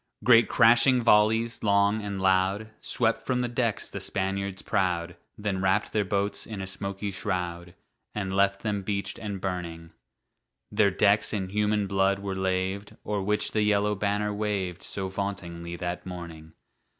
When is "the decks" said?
3.41-3.87